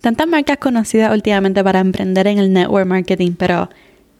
[0.00, 3.68] Tantas marcas conocidas últimamente para emprender en el network marketing, pero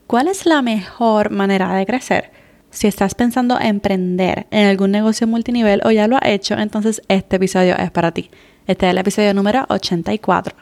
[0.09, 2.33] ¿cuál es la mejor manera de crecer?
[2.71, 7.37] Si estás pensando emprender en algún negocio multinivel o ya lo has hecho, entonces este
[7.37, 8.29] episodio es para ti.
[8.67, 10.57] Este es el episodio número 84.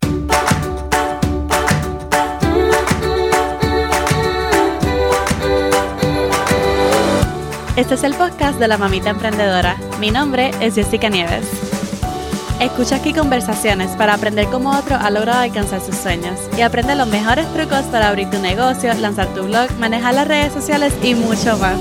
[7.74, 9.78] Este es el podcast de la mamita emprendedora.
[9.98, 11.65] Mi nombre es Jessica Nieves.
[12.60, 16.40] Escucha aquí conversaciones para aprender cómo otro ha logrado alcanzar sus sueños.
[16.56, 20.54] Y aprende los mejores trucos para abrir tu negocio, lanzar tu blog, manejar las redes
[20.54, 21.78] sociales y mucho más.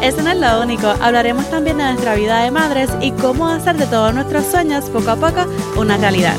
[0.00, 3.76] Eso no es lo único, hablaremos también de nuestra vida de madres y cómo hacer
[3.76, 5.44] de todos nuestros sueños poco a poco
[5.76, 6.36] una realidad.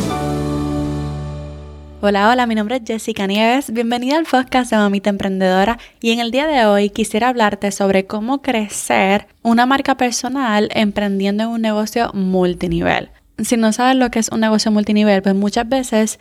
[1.99, 5.77] Hola, hola, mi nombre es Jessica Nieves, bienvenida al podcast de Mamita Emprendedora.
[5.99, 11.43] Y en el día de hoy quisiera hablarte sobre cómo crecer una marca personal emprendiendo
[11.43, 15.67] en un negocio multinivel si no sabes lo que es un negocio multinivel, pues muchas
[15.67, 16.19] veces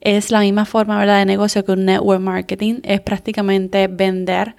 [0.00, 1.18] es la misma forma ¿verdad?
[1.18, 2.80] de negocio que un network marketing.
[2.82, 4.56] Es prácticamente vender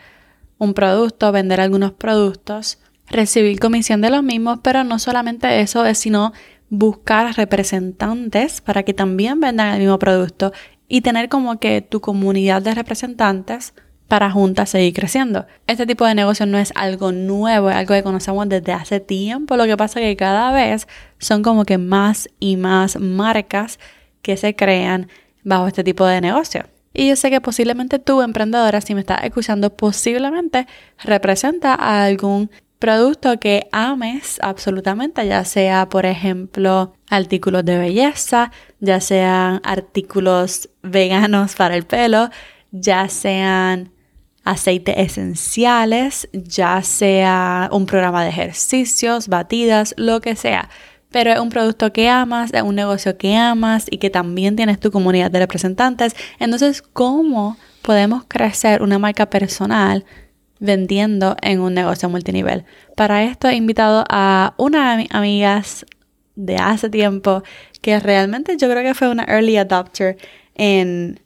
[0.58, 5.98] un producto, vender algunos productos, recibir comisión de los mismos, pero no solamente eso, es
[5.98, 6.34] sino
[6.70, 10.52] buscar representantes para que también vendan el mismo producto
[10.88, 13.74] y tener como que tu comunidad de representantes
[14.10, 15.46] para juntas seguir creciendo.
[15.68, 19.56] Este tipo de negocio no es algo nuevo, es algo que conocemos desde hace tiempo,
[19.56, 20.88] lo que pasa es que cada vez
[21.20, 23.80] son como que más y más marcas
[24.22, 25.08] que se crean
[25.44, 26.66] bajo este tipo de negocio.
[26.92, 30.68] Y yo sé que posiblemente tú, emprendedora, si me estás escuchando, posiblemente
[31.04, 32.50] representa a algún
[32.80, 41.56] producto que ames absolutamente, ya sea, por ejemplo, artículos de belleza, ya sean artículos veganos
[41.56, 42.30] para el pelo,
[42.72, 43.92] ya sean
[44.44, 50.70] aceites esenciales, ya sea un programa de ejercicios, batidas, lo que sea.
[51.12, 54.80] Pero es un producto que amas, es un negocio que amas y que también tienes
[54.80, 56.16] tu comunidad de representantes.
[56.40, 60.06] Entonces, ¿cómo podemos crecer una marca personal
[60.60, 62.66] vendiendo en un negocio multinivel?
[62.96, 65.86] Para esto he invitado a una de mis amigas
[66.36, 67.44] de hace tiempo
[67.82, 70.18] que realmente yo creo que fue una early adopter
[70.56, 71.20] en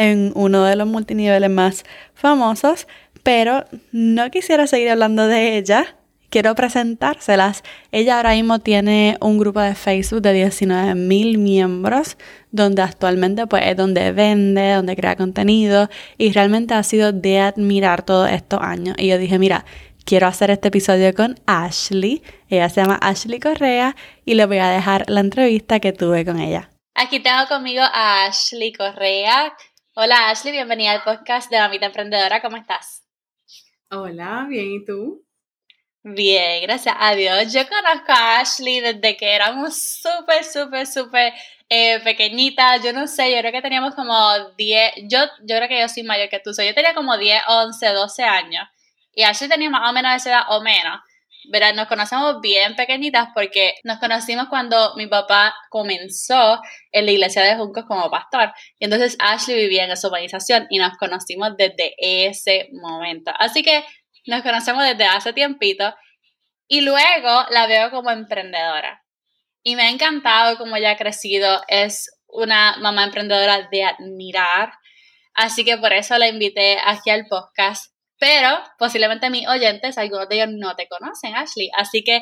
[0.00, 1.84] en uno de los multiniveles más
[2.14, 2.88] famosos,
[3.22, 5.96] pero no quisiera seguir hablando de ella.
[6.30, 7.62] Quiero presentárselas.
[7.92, 12.16] Ella ahora mismo tiene un grupo de Facebook de 19 mil miembros,
[12.50, 18.02] donde actualmente pues es donde vende, donde crea contenido y realmente ha sido de admirar
[18.02, 18.96] todos estos años.
[18.96, 19.66] Y yo dije, mira,
[20.06, 22.22] quiero hacer este episodio con Ashley.
[22.48, 26.40] Ella se llama Ashley Correa y le voy a dejar la entrevista que tuve con
[26.40, 26.70] ella.
[26.94, 29.54] Aquí tengo conmigo a Ashley Correa,
[29.94, 33.02] Hola Ashley, bienvenida al podcast de Mamita Emprendedora, ¿cómo estás?
[33.90, 35.26] Hola, bien, ¿y tú?
[36.04, 37.52] Bien, gracias a Dios.
[37.52, 41.32] Yo conozco a Ashley desde que éramos súper, súper, súper
[41.68, 42.84] eh, pequeñitas.
[42.84, 44.14] Yo no sé, yo creo que teníamos como
[44.56, 47.88] 10, yo, yo creo que yo soy mayor que tú, yo tenía como 10, 11,
[47.88, 48.68] 12 años.
[49.12, 51.00] Y Ashley tenía más o menos esa edad o menos.
[51.48, 51.74] ¿Verdad?
[51.74, 56.60] Nos conocemos bien pequeñitas porque nos conocimos cuando mi papá comenzó
[56.92, 58.52] en la iglesia de Juncos como pastor.
[58.78, 63.32] Y entonces Ashley vivía en esa urbanización y nos conocimos desde ese momento.
[63.38, 63.84] Así que
[64.26, 65.94] nos conocemos desde hace tiempito
[66.68, 69.04] y luego la veo como emprendedora.
[69.62, 71.62] Y me ha encantado cómo ella ha crecido.
[71.68, 74.72] Es una mamá emprendedora de admirar.
[75.34, 77.89] Así que por eso la invité aquí al podcast
[78.20, 81.70] pero posiblemente mis oyentes, algunos de ellos no te conocen, Ashley.
[81.74, 82.20] Así que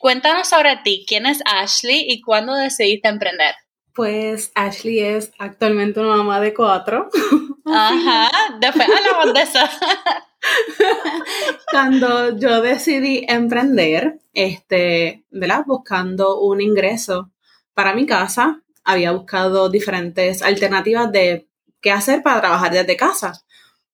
[0.00, 1.04] cuéntanos sobre ti.
[1.06, 3.54] ¿Quién es Ashley y cuándo decidiste emprender?
[3.94, 7.10] Pues Ashley es actualmente una mamá de cuatro.
[7.66, 9.58] Ajá, después hablamos de eso.
[11.70, 15.64] Cuando yo decidí emprender, este, ¿verdad?
[15.66, 17.30] Buscando un ingreso
[17.74, 21.46] para mi casa, había buscado diferentes alternativas de
[21.82, 23.44] qué hacer para trabajar desde casa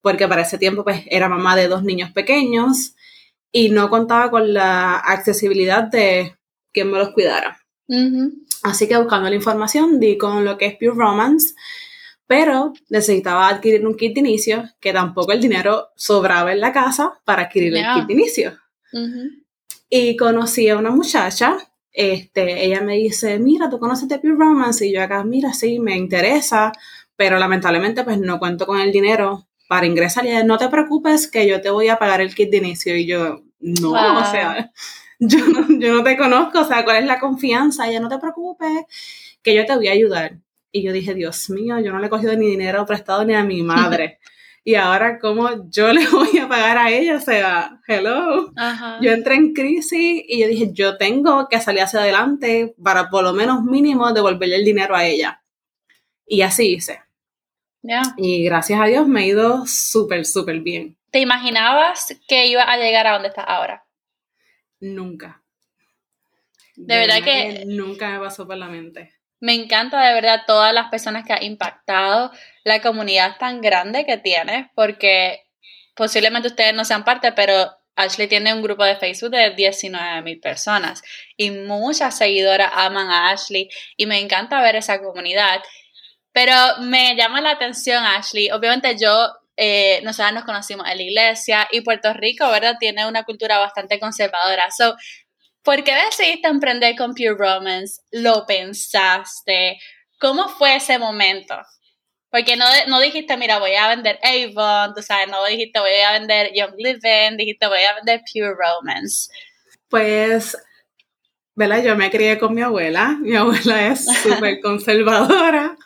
[0.01, 2.95] porque para ese tiempo pues era mamá de dos niños pequeños
[3.53, 6.37] y no contaba con la accesibilidad de
[6.73, 7.61] quien me los cuidara.
[8.63, 11.55] Así que buscando la información di con lo que es Pure Romance,
[12.27, 17.21] pero necesitaba adquirir un kit de inicio, que tampoco el dinero sobraba en la casa
[17.25, 18.59] para adquirir el kit de inicio.
[19.89, 21.57] Y conocí a una muchacha,
[21.91, 25.81] este, ella me dice, mira, tú conoces de Pure Romance, y yo acá, mira, sí,
[25.81, 26.71] me interesa,
[27.17, 31.47] pero lamentablemente pues no cuento con el dinero para ingresar y no te preocupes que
[31.47, 34.73] yo te voy a pagar el kit de inicio y yo no, o sea,
[35.21, 37.87] yo no, yo no te conozco, o sea, ¿cuál es la confianza?
[37.87, 38.69] Y ella no te preocupes
[39.45, 40.39] que yo te voy a ayudar.
[40.73, 43.45] Y yo dije, Dios mío, yo no le he cogido ni dinero prestado ni a
[43.45, 44.19] mi madre.
[44.65, 47.15] y ahora, ¿cómo yo le voy a pagar a ella?
[47.15, 48.53] O sea, hello.
[49.01, 53.23] Yo entré en crisis y yo dije, yo tengo que salir hacia adelante para por
[53.23, 55.45] lo menos mínimo devolverle el dinero a ella.
[56.27, 57.03] Y así hice.
[58.17, 60.97] Y gracias a Dios me ha ido súper, súper bien.
[61.11, 63.85] ¿Te imaginabas que ibas a llegar a donde estás ahora?
[64.81, 65.43] Nunca.
[66.77, 69.15] De verdad que- Nunca me pasó por la mente.
[69.41, 72.31] Me encanta de verdad todas las personas que ha impactado,
[72.65, 75.41] la comunidad tan grande que tienes, porque
[75.95, 80.41] posiblemente ustedes no sean parte, pero Ashley tiene un grupo de Facebook de 19 mil
[80.41, 81.03] personas
[81.37, 85.61] y muchas seguidoras aman a Ashley y me encanta ver esa comunidad.
[86.33, 88.51] Pero me llama la atención, Ashley.
[88.51, 92.77] Obviamente yo, eh, nos conocimos en la iglesia y Puerto Rico, ¿verdad?
[92.79, 94.71] Tiene una cultura bastante conservadora.
[94.71, 94.95] So,
[95.63, 98.01] ¿por qué decidiste emprender con Pure Romance?
[98.13, 99.79] ¿Lo pensaste?
[100.19, 101.57] ¿Cómo fue ese momento?
[102.31, 106.13] Porque no, no dijiste, mira, voy a vender Avon, tú sabes, no dijiste, voy a
[106.13, 109.33] vender Young Living, dijiste, voy a vender Pure Romance.
[109.89, 110.57] Pues,
[111.61, 111.85] ¿verdad?
[111.85, 113.19] Yo me crié con mi abuela.
[113.21, 115.77] Mi abuela es súper conservadora.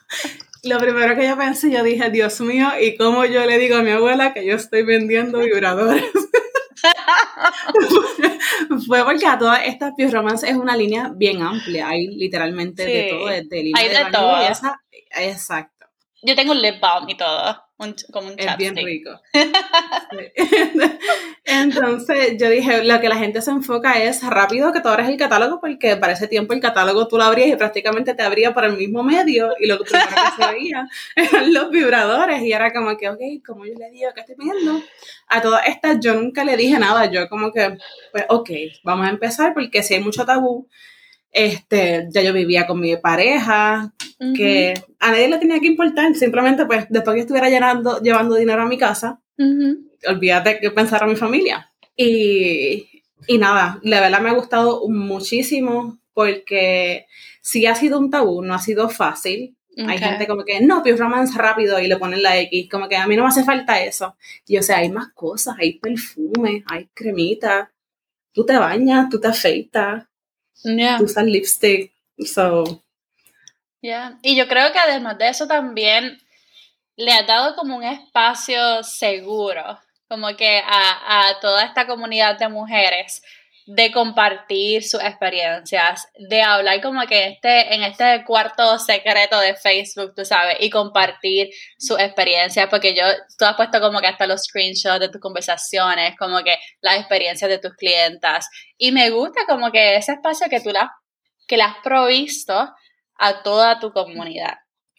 [0.62, 3.82] Lo primero que yo pensé, yo dije, Dios mío, ¿y cómo yo le digo a
[3.82, 6.04] mi abuela que yo estoy vendiendo vibradores?
[8.86, 11.88] Fue porque a todas estas Romance es una línea bien amplia.
[11.88, 14.38] Hay literalmente de todo, desde línea hay de baño, todo.
[14.38, 14.80] belleza.
[15.10, 15.86] Exacto.
[16.22, 19.10] Yo tengo un lip balm y todo, un- como un Es bien rico.
[21.44, 25.16] Entonces yo dije, lo que la gente se enfoca es rápido que tú abres el
[25.16, 28.64] catálogo porque para ese tiempo el catálogo tú lo abrías y prácticamente te abría por
[28.64, 32.96] el mismo medio y lo primero que se veía eran los vibradores y era como
[32.96, 34.80] que, ok, como yo le digo que estoy pidiendo?
[35.28, 37.76] A todas estas yo nunca le dije nada, yo como que,
[38.12, 38.50] pues ok,
[38.84, 40.68] vamos a empezar porque si hay mucho tabú,
[41.32, 46.14] este, ya yo vivía con mi pareja, Ujú, que a nadie le tenía que importar,
[46.14, 49.90] simplemente pues después que estuviera llenando, llevando dinero a mi casa, ujú.
[50.08, 51.70] olvídate que pensar a mi familia.
[51.96, 57.06] Y, y nada, la verdad me ha gustado muchísimo porque
[57.42, 59.56] sí ha sido un tabú, no ha sido fácil.
[59.76, 60.02] Hay Ok.
[60.04, 63.08] gente como que, no, Pure Romance rápido y le ponen la X, como que a
[63.08, 64.16] mí no me hace falta eso.
[64.46, 67.72] Y o sea, hay más cosas, hay perfume, hay cremita,
[68.32, 70.04] tú te bañas, tú te afeitas,
[70.62, 70.96] Yeah.
[70.98, 71.92] tú usas lipstick,
[72.24, 72.83] so,
[73.84, 74.18] Yeah.
[74.22, 76.18] Y yo creo que además de eso también
[76.96, 79.78] le ha dado como un espacio seguro,
[80.08, 83.20] como que a, a toda esta comunidad de mujeres
[83.66, 90.14] de compartir sus experiencias, de hablar como que este, en este cuarto secreto de Facebook,
[90.16, 93.04] tú sabes, y compartir sus experiencias, porque yo,
[93.38, 97.50] tú has puesto como que hasta los screenshots de tus conversaciones, como que las experiencias
[97.50, 98.48] de tus clientas,
[98.78, 100.90] y me gusta como que ese espacio que tú la,
[101.46, 102.72] que le has provisto
[103.18, 104.54] a toda tu comunidad.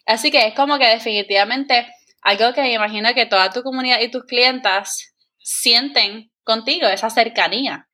[0.06, 1.86] Así que es como que definitivamente
[2.22, 7.88] algo que me imagino que toda tu comunidad y tus clientas sienten contigo, esa cercanía.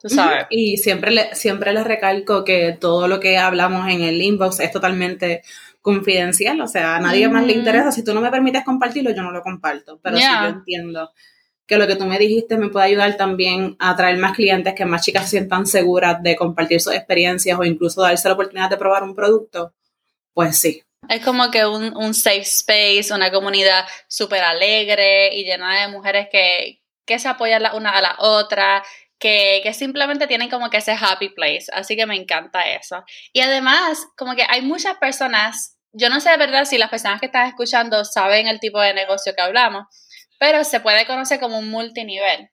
[0.00, 0.46] Tú sabes.
[0.50, 4.70] Y siempre, le, siempre les recalco que todo lo que hablamos en el inbox es
[4.70, 5.42] totalmente
[5.80, 7.90] confidencial, o sea, a nadie más le interesa.
[7.90, 9.98] Si tú no me permites compartirlo, yo no lo comparto.
[10.02, 10.42] Pero sí Ya.
[10.42, 11.10] yo entiendo
[11.68, 14.86] que lo que tú me dijiste me puede ayudar también a atraer más clientes, que
[14.86, 18.78] más chicas se sientan seguras de compartir sus experiencias o incluso darse la oportunidad de
[18.78, 19.74] probar un producto,
[20.32, 20.82] pues sí.
[21.10, 26.28] Es como que un, un safe space, una comunidad súper alegre y llena de mujeres
[26.32, 28.82] que, que se apoyan la una a la otra,
[29.18, 31.66] que, que simplemente tienen como que ese happy place.
[31.74, 33.04] Así que me encanta eso.
[33.34, 37.20] Y además, como que hay muchas personas, yo no sé de verdad si las personas
[37.20, 39.84] que están escuchando saben el tipo de negocio que hablamos,
[40.38, 42.50] pero se puede conocer como un multinivel.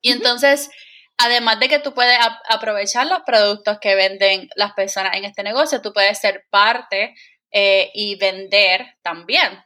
[0.00, 0.70] Y entonces,
[1.16, 5.42] además de que tú puedes ap- aprovechar los productos que venden las personas en este
[5.42, 7.14] negocio, tú puedes ser parte
[7.50, 9.64] eh, y vender también.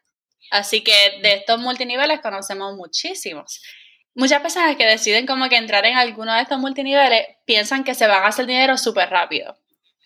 [0.50, 3.62] Así que de estos multiniveles conocemos muchísimos.
[4.14, 8.07] Muchas personas que deciden como que entrar en alguno de estos multiniveles piensan que se
[8.07, 9.57] van a hacer dinero súper rápido,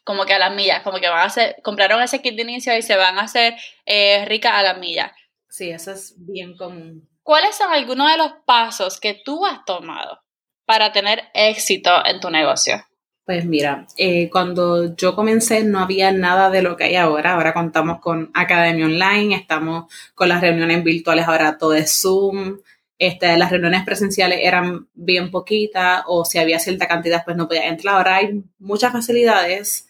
[0.04, 2.76] como que a las millas, como que van a hacer, compraron ese kit de inicio
[2.76, 5.10] y se van a hacer eh, ricas a las millas.
[5.56, 7.08] Sí, eso es bien común.
[7.22, 10.20] ¿Cuáles son algunos de los pasos que tú has tomado
[10.66, 12.84] para tener éxito en tu negocio?
[13.24, 17.32] Pues mira, eh, cuando yo comencé no había nada de lo que hay ahora.
[17.32, 22.58] Ahora contamos con Academia Online, estamos con las reuniones virtuales, ahora todo es Zoom.
[22.98, 27.68] Este, las reuniones presenciales eran bien poquitas o si había cierta cantidad pues no podía
[27.68, 27.94] entrar.
[27.94, 29.88] Ahora hay muchas facilidades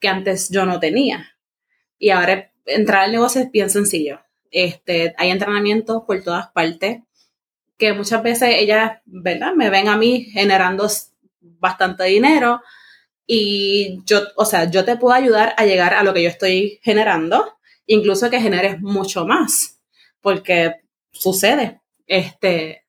[0.00, 1.36] que antes yo no tenía.
[2.00, 4.23] Y ahora entrar al negocio es bien sencillo.
[4.56, 7.02] Este, hay entrenamientos por todas partes
[7.76, 9.52] que muchas veces ellas, ¿verdad?
[9.54, 10.88] Me ven a mí generando
[11.40, 12.62] bastante dinero
[13.26, 16.78] y yo, o sea, yo te puedo ayudar a llegar a lo que yo estoy
[16.84, 19.80] generando, incluso que generes mucho más,
[20.20, 22.84] porque sucede, este,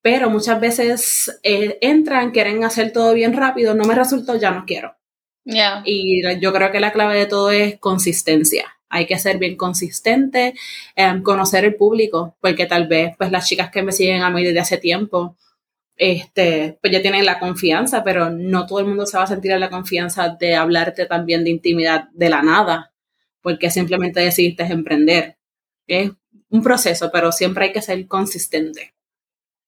[0.00, 4.64] pero muchas veces eh, entran, quieren hacer todo bien rápido, no me resultó, ya no
[4.64, 4.96] quiero.
[5.44, 5.82] Ya.
[5.84, 8.78] Y yo creo que la clave de todo es consistencia.
[8.92, 10.54] Hay que ser bien consistente,
[10.94, 14.44] em, conocer el público, porque tal vez pues las chicas que me siguen a mí
[14.44, 15.36] desde hace tiempo,
[15.96, 19.52] este, pues ya tienen la confianza, pero no todo el mundo se va a sentir
[19.52, 22.92] en la confianza de hablarte también de intimidad de la nada,
[23.40, 25.36] porque simplemente decidiste emprender.
[25.86, 26.10] Es
[26.50, 28.94] un proceso, pero siempre hay que ser consistente.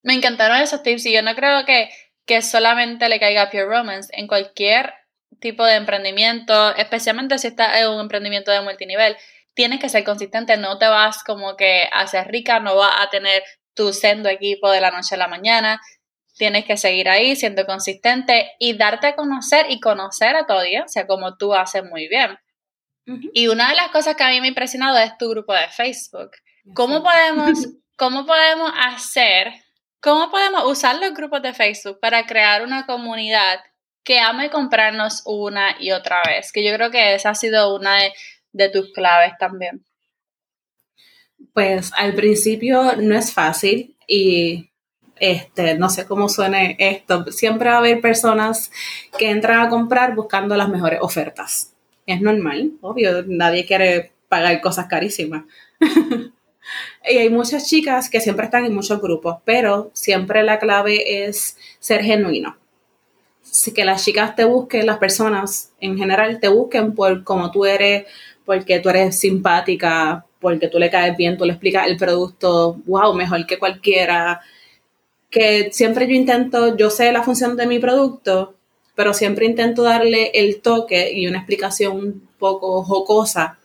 [0.03, 1.89] Me encantaron esos tips y yo no creo que,
[2.27, 4.13] que solamente le caiga a Pure Romance.
[4.15, 4.93] En cualquier
[5.45, 9.15] tipo de emprendimiento, especialmente si estás en un emprendimiento de multinivel,
[9.53, 13.11] tienes que ser consistente, no te vas como que a ser rica, no vas a
[13.11, 13.43] tener
[13.75, 15.83] tu sendo equipo de la noche a la mañana,
[16.39, 21.07] tienes que seguir ahí siendo consistente y darte a conocer y conocer a tu audiencia
[21.07, 22.39] como tú haces muy bien.
[23.35, 25.69] Y una de las cosas que a mí me ha impresionado es tu grupo de
[25.69, 26.31] Facebook.
[26.75, 29.53] ¿Cómo podemos, cómo podemos hacer,
[30.01, 33.61] cómo podemos usar los grupos de Facebook para crear una comunidad
[34.05, 36.53] que ame comprarnos una y otra vez?
[36.53, 37.97] Que yo creo que esa ha sido una
[38.53, 39.85] de, tus claves también.
[41.53, 44.71] Pues al principio no es fácil y
[45.17, 48.71] este, no sé cómo suene esto, siempre va a haber personas
[49.19, 51.73] que entran a comprar buscando las mejores ofertas.
[52.07, 55.45] Es normal, obvio, nadie quiere pagar cosas carísimas.
[55.81, 61.57] y hay muchas chicas que siempre están en muchos grupos, pero siempre la clave es
[61.79, 62.57] ser genuino.
[63.75, 68.07] Que las chicas te busquen, las personas en general te busquen por como tú eres,
[68.45, 73.15] porque tú eres simpática, porque tú le caes bien, tú le explicas el producto, wow,
[73.15, 74.41] mejor que cualquiera.
[75.31, 78.55] Que siempre yo intento, yo sé la función de mi producto,
[78.95, 83.59] pero siempre intento darle el toque y una explicación un poco jocosa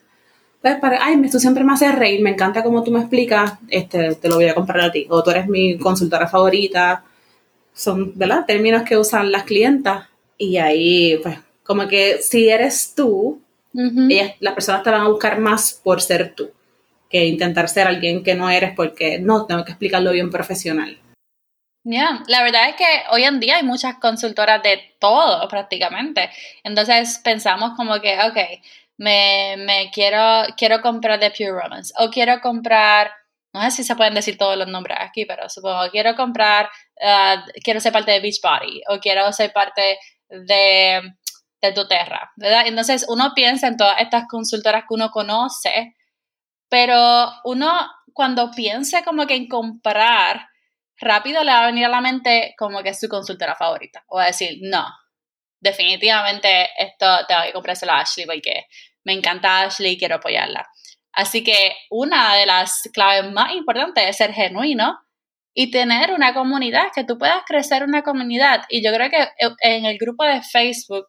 [0.61, 4.15] pues para, ay, tú siempre me haces reír, me encanta cómo tú me explicas, este,
[4.15, 7.03] te lo voy a comprar a ti, o tú eres mi consultora favorita,
[7.79, 8.45] son, ¿verdad?
[8.45, 13.41] Términos que usan las clientas y ahí, pues, como que si eres tú,
[13.73, 16.51] las personas te van a buscar más por ser tú,
[17.09, 20.97] que intentar ser alguien que no eres porque no, tengo que explicarlo bien profesional.
[21.85, 26.29] Ya, la verdad es que hoy en día hay muchas consultoras de todo prácticamente.
[26.63, 28.37] Entonces pensamos como que, ok,
[28.97, 33.11] me, me quiero, quiero comprar de Pure Romance o quiero comprar,
[33.53, 36.69] no sé si se pueden decir todos los nombres aquí, pero supongo, quiero comprar,
[37.01, 39.97] uh, quiero ser parte de Beachbody o quiero ser parte
[40.29, 41.01] de,
[41.61, 42.67] de doTERRA, ¿verdad?
[42.67, 45.95] Entonces uno piensa en todas estas consultoras que uno conoce,
[46.69, 50.47] pero uno cuando piense como que en comprar,
[50.99, 54.03] rápido le va a venir a la mente como que es su consultora favorita.
[54.07, 54.85] O a decir, no,
[55.59, 58.65] definitivamente esto tengo que comprárselo a Ashley porque
[59.03, 60.67] me encanta Ashley y quiero apoyarla.
[61.13, 64.99] Así que una de las claves más importantes es ser genuino
[65.53, 68.61] y tener una comunidad, que tú puedas crecer una comunidad.
[68.69, 69.27] Y yo creo que
[69.61, 71.07] en el grupo de Facebook,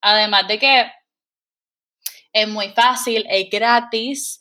[0.00, 0.92] además de que
[2.32, 4.40] es muy fácil, es gratis,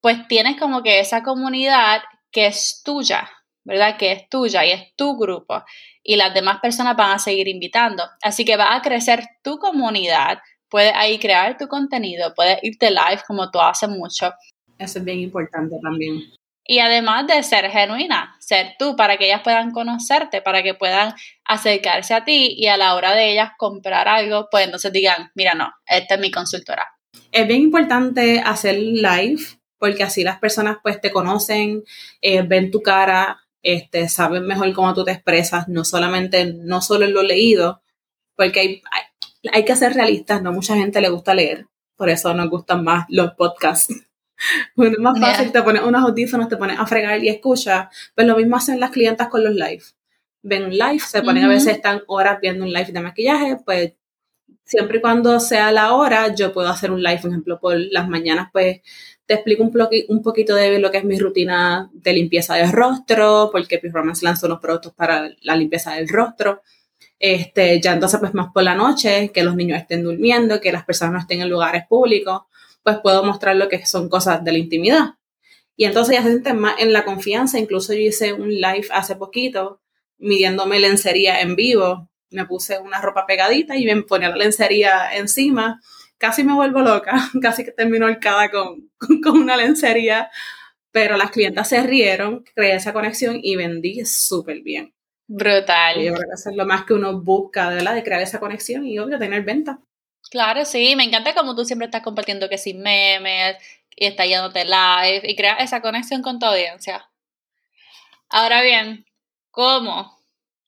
[0.00, 3.30] pues tienes como que esa comunidad que es tuya,
[3.64, 3.96] ¿verdad?
[3.96, 5.64] Que es tuya y es tu grupo.
[6.02, 8.04] Y las demás personas van a seguir invitando.
[8.22, 13.22] Así que va a crecer tu comunidad puedes ahí crear tu contenido, puedes irte live
[13.26, 14.32] como tú haces mucho.
[14.78, 16.22] Eso es bien importante también.
[16.66, 21.12] Y además de ser genuina, ser tú para que ellas puedan conocerte, para que puedan
[21.44, 25.54] acercarse a ti y a la hora de ellas comprar algo, pues entonces digan, mira,
[25.54, 26.86] no, esta es mi consultora.
[27.30, 29.42] Es bien importante hacer live
[29.78, 31.84] porque así las personas pues te conocen,
[32.22, 37.04] eh, ven tu cara, este, saben mejor cómo tú te expresas, no solamente, no solo
[37.04, 37.82] en lo leído,
[38.36, 38.82] porque hay,
[39.52, 43.06] hay que ser realistas, no mucha gente le gusta leer, por eso nos gustan más
[43.08, 43.94] los podcasts.
[44.76, 48.36] es más fácil, te pones unos audífonos, te pones a fregar y escucha, pues lo
[48.36, 49.82] mismo hacen las clientas con los live.
[50.42, 53.94] Ven un live, se ponen a veces están horas viendo un live de maquillaje, pues
[54.64, 58.08] siempre y cuando sea la hora, yo puedo hacer un live, por ejemplo, por las
[58.08, 58.80] mañanas, pues
[59.26, 59.72] te explico un,
[60.08, 64.46] un poquito de lo que es mi rutina de limpieza del rostro, porque Romance lanzó
[64.46, 66.62] unos productos para la limpieza del rostro.
[67.26, 70.84] Este, ya entonces, pues más por la noche, que los niños estén durmiendo, que las
[70.84, 72.42] personas no estén en lugares públicos,
[72.82, 75.14] pues puedo mostrar lo que son cosas de la intimidad.
[75.74, 77.58] Y entonces ya se sienten más en la confianza.
[77.58, 79.80] Incluso yo hice un live hace poquito
[80.18, 82.10] midiéndome lencería en vivo.
[82.28, 85.80] Me puse una ropa pegadita y me ponía la lencería encima.
[86.18, 88.18] Casi me vuelvo loca, casi que termino el
[88.52, 90.28] con, con, con una lencería.
[90.90, 94.92] Pero las clientas se rieron, creé esa conexión y vendí súper bien.
[95.26, 95.96] Brutal.
[95.96, 97.94] Yo creo que eso es lo más que uno busca, ¿verdad?
[97.94, 99.78] De crear esa conexión y obvio tener venta.
[100.30, 103.56] Claro, sí, me encanta como tú siempre estás compartiendo que sin memes
[103.96, 107.08] y estás yéndote live y creas esa conexión con tu audiencia.
[108.28, 109.06] Ahora bien,
[109.50, 110.18] ¿cómo?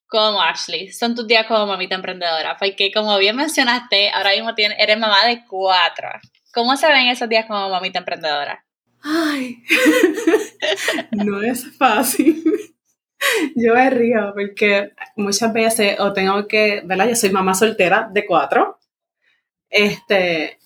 [0.08, 0.92] ¿Cómo, Ashley?
[0.92, 5.26] Son tus días como mamita emprendedora, porque como bien mencionaste, ahora mismo tienes, eres mamá
[5.26, 6.08] de cuatro.
[6.54, 8.64] ¿Cómo se ven esos días como mamita emprendedora?
[9.02, 9.62] Ay,
[11.10, 12.44] no es fácil.
[13.56, 17.08] Yo me río porque muchas veces o tengo que, ¿verdad?
[17.08, 18.78] Yo soy mamá soltera de cuatro.
[19.68, 20.58] Este,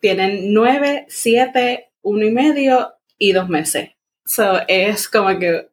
[0.00, 3.90] tienen nueve, siete, uno y medio y dos meses.
[4.24, 5.68] So, es como que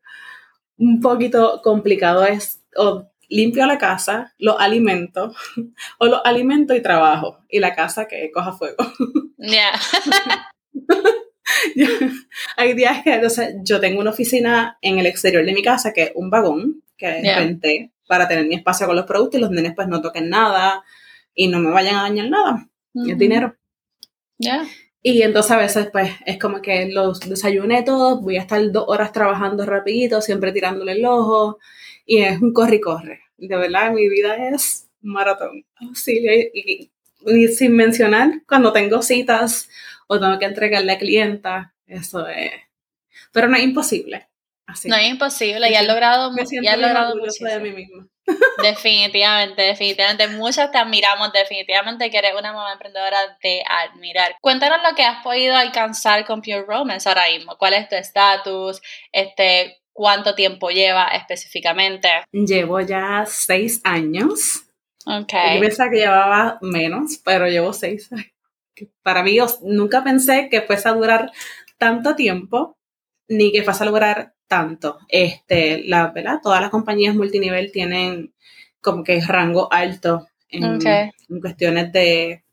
[0.78, 5.34] un poquito complicado es o limpio la casa, lo alimento,
[6.00, 8.78] o lo alimento y trabajo, y la casa que coja fuego.
[12.58, 16.04] Hay días que, entonces, yo tengo una oficina en el exterior de mi casa, que
[16.04, 19.74] es un vagón, que renté para tener mi espacio con los productos y los nenes
[19.76, 20.84] pues no toquen nada
[21.34, 22.70] y no me vayan a dañar nada.
[23.08, 23.56] Es dinero.
[24.38, 24.66] Ya.
[25.02, 28.86] Y entonces a veces pues es como que los desayuné todos, voy a estar dos
[28.88, 31.60] horas trabajando rapidito, siempre tirándole el ojo
[32.06, 33.20] y es un corre y corre.
[33.38, 35.66] De verdad, mi vida es maratón.
[35.94, 36.92] Sí, y,
[37.26, 39.70] y, sin mencionar cuando tengo citas
[40.08, 42.52] o tengo que entregarle a clienta, eso es...
[43.32, 44.28] Pero no es imposible.
[44.86, 48.08] no es imposible, y has logrado, me siento ya logrado mucho de mí misma.
[48.62, 50.28] Definitivamente, definitivamente.
[50.30, 54.36] Muchas te admiramos, definitivamente que eres una mamá emprendedora de admirar.
[54.42, 57.56] Cuéntanos lo que has podido alcanzar con Pure Romance ahora mismo.
[57.58, 58.82] ¿Cuál es tu estatus?
[59.12, 62.10] Este, ¿Cuánto tiempo lleva específicamente?
[62.32, 64.64] Llevo ya seis años.
[65.06, 65.34] Ok.
[65.54, 68.35] Yo pensaba que llevaba menos, pero llevo seis años
[69.02, 71.32] para mí nunca pensé que fuese a durar
[71.78, 72.78] tanto tiempo
[73.28, 75.00] ni que fuese a lograr tanto.
[75.10, 76.40] Este, la, ¿verdad?
[76.42, 78.34] Todas las compañías multinivel tienen
[78.82, 80.80] como que rango alto en,
[81.42, 82.44] cuestiones de,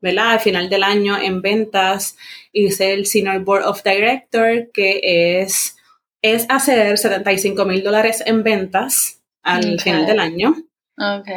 [0.00, 0.32] ¿verdad?
[0.32, 2.16] Al final del año en ventas
[2.52, 5.76] hice el Senior Board of Director, que es,
[6.22, 10.54] es hacer 75 mil dólares en ventas al final del año.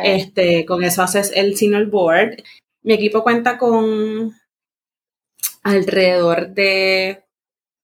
[0.03, 2.43] Este, con eso haces el Senior Board.
[2.83, 4.33] Mi equipo cuenta con
[5.63, 7.23] alrededor de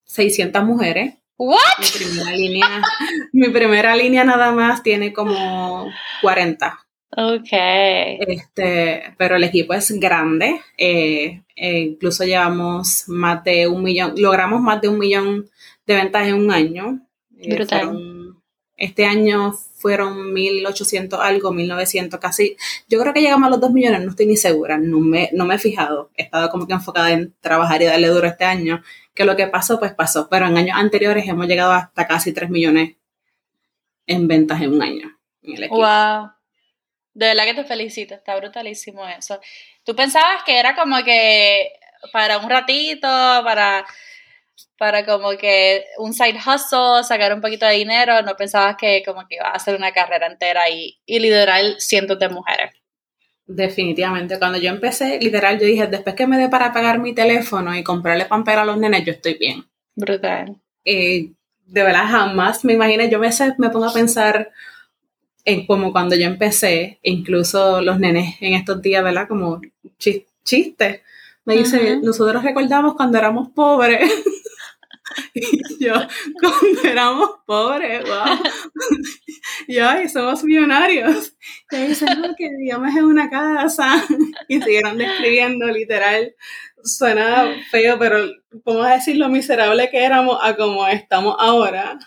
[0.05, 1.15] 600 mujeres.
[1.37, 1.57] ¿What?
[1.79, 2.81] Mi primera línea,
[3.31, 5.89] mi primera línea nada más tiene como
[6.21, 6.79] 40.
[7.15, 7.47] Ok.
[7.51, 10.59] Este, pero el equipo es grande.
[10.77, 15.49] Eh, eh, incluso llevamos más de un millón, logramos más de un millón
[15.88, 16.99] de ventas en un año.
[17.38, 18.18] Eh, Brutal.
[18.79, 22.57] Este año fueron 1.800 algo, 1.900 casi.
[22.87, 25.45] Yo creo que llegamos a los 2 millones, no estoy ni segura, no me, no
[25.45, 26.11] me he fijado.
[26.15, 29.47] He estado como que enfocada en trabajar y darle duro este año, que lo que
[29.47, 30.27] pasó, pues pasó.
[30.29, 32.95] Pero en años anteriores hemos llegado hasta casi 3 millones
[34.05, 35.17] en ventas en un año.
[35.69, 36.31] Wow.
[37.13, 39.39] De verdad que te felicito, está brutalísimo eso.
[39.83, 41.71] ¿Tú pensabas que era como que
[42.11, 43.85] para un ratito, para
[44.78, 49.28] para como que un side hustle, sacar un poquito de dinero, no pensabas que como
[49.28, 52.72] que iba a hacer una carrera entera y, y liderar cientos de mujeres.
[53.45, 57.76] Definitivamente, cuando yo empecé, literal, yo dije, después que me dé para pagar mi teléfono
[57.76, 59.65] y comprarle pampera a los nenes, yo estoy bien.
[59.95, 60.56] Brutal.
[60.86, 61.34] de
[61.84, 64.52] verdad, jamás me imaginé, yo me, me pongo a pensar
[65.45, 69.28] en como cuando yo empecé, incluso los nenes en estos días, ¿verdad?
[69.28, 69.62] Como
[69.98, 71.02] chistes.
[71.45, 74.00] Me dicen, nosotros recordamos cuando éramos pobres.
[75.85, 75.93] Yo,
[76.41, 78.37] cuando éramos pobres, wow.
[79.67, 81.33] Y ay, somos millonarios.
[81.71, 84.03] Y dicen, no, que vivíamos en una casa.
[84.47, 86.35] Y siguieron describiendo, literal.
[86.83, 88.17] Suena feo, pero
[88.63, 91.99] ¿cómo decir lo miserable que éramos a como estamos ahora?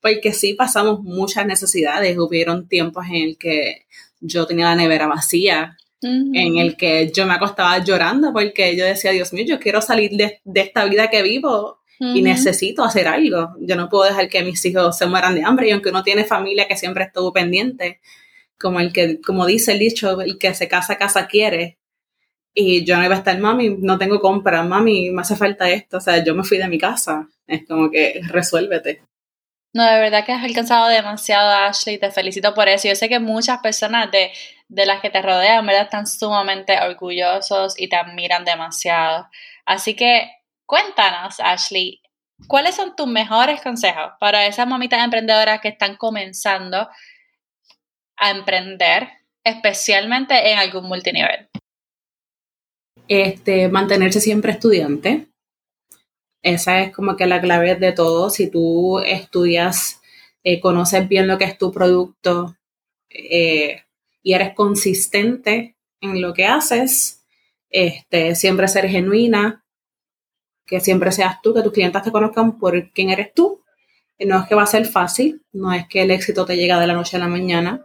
[0.00, 2.16] Porque sí pasamos muchas necesidades.
[2.18, 3.86] Hubieron tiempos en el que
[4.20, 9.10] yo tenía la nevera vacía en el que yo me acostaba llorando porque yo decía,
[9.10, 13.54] Dios mío, yo quiero salir de, de esta vida que vivo y necesito hacer algo.
[13.60, 16.24] Yo no puedo dejar que mis hijos se mueran de hambre y aunque uno tiene
[16.24, 18.00] familia que siempre estuvo pendiente,
[18.58, 21.78] como el que, como dice el dicho, el que se casa, casa quiere.
[22.54, 25.98] Y yo no iba a estar, mami, no tengo compra, mami, me hace falta esto.
[25.98, 27.28] O sea, yo me fui de mi casa.
[27.46, 29.02] Es como que resuélvete.
[29.72, 32.88] No, de verdad que has alcanzado demasiado, Ashley, te felicito por eso.
[32.88, 34.32] Yo sé que muchas personas de,
[34.68, 35.84] de las que te rodean, ¿verdad?
[35.84, 39.28] Están sumamente orgullosos y te admiran demasiado.
[39.66, 40.28] Así que
[40.70, 42.00] Cuéntanos, Ashley,
[42.46, 46.88] ¿cuáles son tus mejores consejos para esas mamitas emprendedoras que están comenzando
[48.16, 49.08] a emprender,
[49.42, 51.48] especialmente en algún multinivel?
[53.08, 55.26] Este, mantenerse siempre estudiante.
[56.40, 58.30] Esa es como que la clave de todo.
[58.30, 60.00] Si tú estudias,
[60.44, 62.56] eh, conoces bien lo que es tu producto
[63.08, 63.82] eh,
[64.22, 67.24] y eres consistente en lo que haces,
[67.70, 69.64] este, siempre ser genuina,
[70.70, 73.60] que siempre seas tú, que tus clientes te conozcan por quién eres tú.
[74.20, 76.86] No es que va a ser fácil, no es que el éxito te llega de
[76.86, 77.84] la noche a la mañana.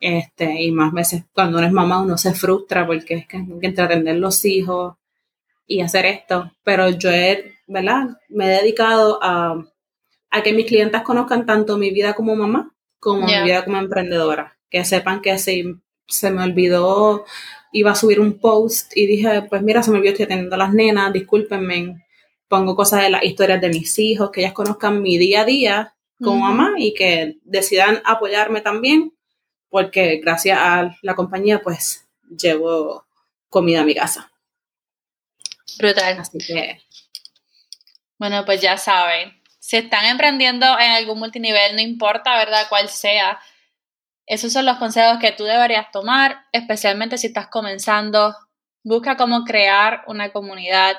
[0.00, 3.46] Este, y más veces cuando uno es mamá uno se frustra porque es que hay
[3.60, 4.94] que entretener los hijos,
[5.68, 8.18] y hacer esto, pero yo he, ¿verdad?
[8.30, 9.62] Me he dedicado a,
[10.30, 14.58] a que mis clientes conozcan tanto mi vida como mamá como mi vida como emprendedora,
[14.70, 15.76] que sepan que si
[16.08, 17.24] se me olvidó,
[17.72, 20.72] iba a subir un post y dije, pues mira, se me olvidó, estoy teniendo las
[20.72, 22.04] nenas, discúlpenme,
[22.48, 25.94] pongo cosas de las historias de mis hijos, que ellas conozcan mi día a día
[26.20, 29.12] como mamá y que decidan apoyarme también,
[29.68, 33.06] porque gracias a la compañía, pues llevo
[33.48, 34.32] comida a mi casa.
[35.78, 36.18] Brutal.
[36.18, 36.80] Así que.
[38.18, 43.38] Bueno, pues ya saben, si están emprendiendo en algún multinivel, no importa, ¿verdad?, cuál sea,
[44.28, 48.34] esos son los consejos que tú deberías tomar, especialmente si estás comenzando.
[48.84, 50.96] Busca cómo crear una comunidad.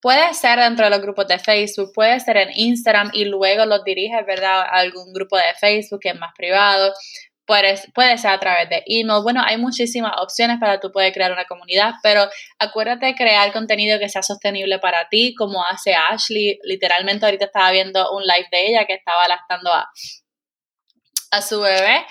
[0.00, 3.84] Puede ser dentro de los grupos de Facebook, puede ser en Instagram y luego los
[3.84, 6.92] diriges, ¿verdad?, a algún grupo de Facebook que es más privado.
[7.46, 9.22] Puede, puede ser a través de email.
[9.22, 14.00] Bueno, hay muchísimas opciones para tú poder crear una comunidad, pero acuérdate de crear contenido
[14.00, 16.58] que sea sostenible para ti, como hace Ashley.
[16.64, 19.88] Literalmente ahorita estaba viendo un live de ella que estaba lastando a,
[21.30, 22.04] a su bebé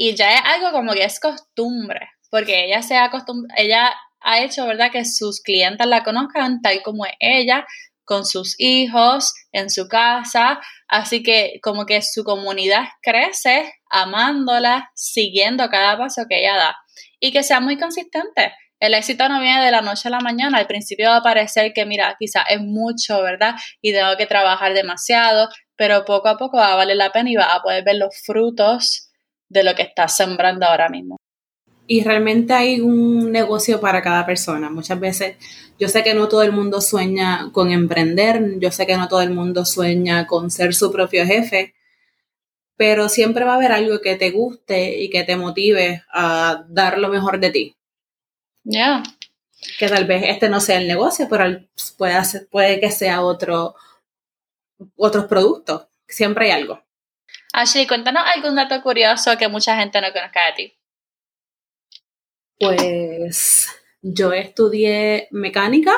[0.00, 4.64] y ya es algo como que es costumbre, porque ella se acostumbra, ella ha hecho,
[4.64, 7.66] ¿verdad?, que sus clientes la conozcan tal como es ella,
[8.04, 15.68] con sus hijos, en su casa, así que como que su comunidad crece amándola, siguiendo
[15.68, 16.76] cada paso que ella da
[17.20, 18.54] y que sea muy consistente.
[18.80, 20.58] El éxito no viene de la noche a la mañana.
[20.58, 23.56] Al principio va a parecer que, mira, quizás es mucho, ¿verdad?
[23.82, 27.34] Y tengo que trabajar demasiado, pero poco a poco va a valer la pena y
[27.34, 29.07] va a poder ver los frutos
[29.48, 31.16] de lo que estás sembrando ahora mismo.
[31.86, 34.68] Y realmente hay un negocio para cada persona.
[34.68, 35.36] Muchas veces
[35.78, 39.22] yo sé que no todo el mundo sueña con emprender, yo sé que no todo
[39.22, 41.74] el mundo sueña con ser su propio jefe,
[42.76, 46.98] pero siempre va a haber algo que te guste y que te motive a dar
[46.98, 47.76] lo mejor de ti.
[48.64, 49.02] Ya.
[49.78, 51.60] Que tal vez este no sea el negocio, pero
[51.96, 53.74] puede, puede que sea otro,
[54.96, 55.86] otros productos.
[56.06, 56.82] Siempre hay algo.
[57.58, 60.78] Ashley, cuéntanos algún dato curioso que mucha gente no conozca de ti.
[62.60, 63.66] Pues
[64.00, 65.92] yo estudié mecánica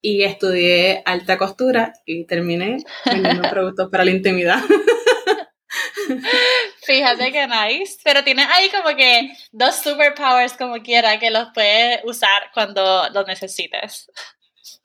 [0.00, 4.60] y estudié alta costura y terminé vendiendo productos para la intimidad.
[6.84, 7.98] Fíjate que nice.
[8.04, 13.26] Pero tienes ahí como que dos superpowers como quiera que los puedes usar cuando los
[13.26, 14.08] necesites.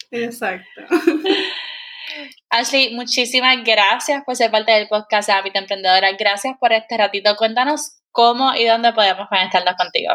[0.10, 0.82] Exacto.
[2.50, 6.12] Ashley, muchísimas gracias por ser parte del podcast de Hábito Emprendedora.
[6.18, 7.36] Gracias por este ratito.
[7.36, 10.14] Cuéntanos cómo y dónde podemos conectarnos contigo.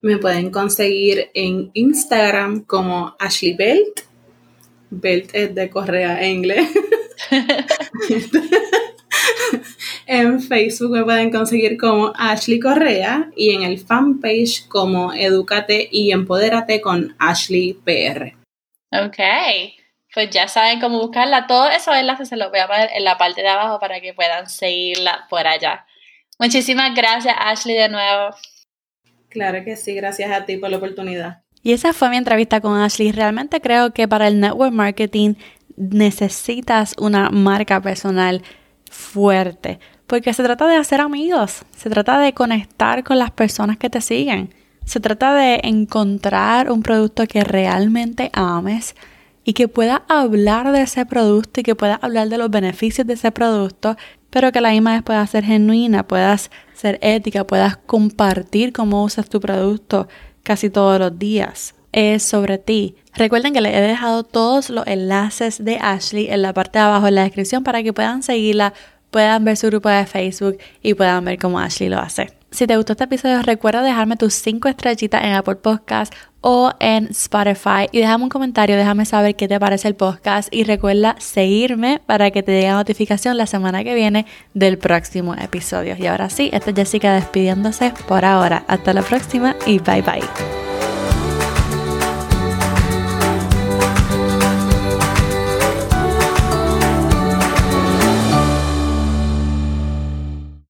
[0.00, 4.00] Me pueden conseguir en Instagram como Ashley Belt.
[4.90, 6.68] Belt es de correa en inglés.
[10.06, 16.12] en Facebook me pueden conseguir como Ashley Correa y en el fanpage como Educate y
[16.12, 18.34] Empodérate con Ashley PR.
[18.92, 19.83] Ok
[20.14, 21.46] pues ya saben cómo buscarla.
[21.46, 24.14] Todos esos enlaces se los voy a poner en la parte de abajo para que
[24.14, 25.84] puedan seguirla por allá.
[26.38, 28.34] Muchísimas gracias, Ashley, de nuevo.
[29.28, 31.42] Claro que sí, gracias a ti por la oportunidad.
[31.62, 33.10] Y esa fue mi entrevista con Ashley.
[33.10, 35.34] Realmente creo que para el network marketing
[35.76, 38.42] necesitas una marca personal
[38.90, 43.90] fuerte, porque se trata de hacer amigos, se trata de conectar con las personas que
[43.90, 48.94] te siguen, se trata de encontrar un producto que realmente ames
[49.44, 53.14] y que pueda hablar de ese producto y que pueda hablar de los beneficios de
[53.14, 53.96] ese producto,
[54.30, 59.28] pero que la misma vez pueda ser genuina, puedas ser ética, puedas compartir cómo usas
[59.28, 60.08] tu producto
[60.42, 61.74] casi todos los días.
[61.92, 62.96] Es sobre ti.
[63.14, 67.06] Recuerden que les he dejado todos los enlaces de Ashley en la parte de abajo
[67.06, 68.74] en la descripción para que puedan seguirla,
[69.12, 72.32] puedan ver su grupo de Facebook y puedan ver cómo Ashley lo hace.
[72.50, 76.12] Si te gustó este episodio, recuerda dejarme tus 5 estrellitas en Apple Podcast
[76.46, 80.64] o en Spotify y déjame un comentario, déjame saber qué te parece el podcast y
[80.64, 85.96] recuerda seguirme para que te llegue notificación la semana que viene del próximo episodio.
[85.98, 88.62] Y ahora sí, esta es Jessica despidiéndose por ahora.
[88.68, 90.73] Hasta la próxima y bye bye.